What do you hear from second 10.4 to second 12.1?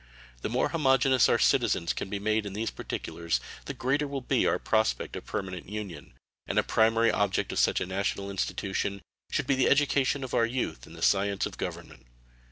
youth in the science of government.